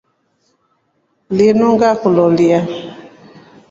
Linu 1.35 1.67
ngakuloleya. 1.75 2.59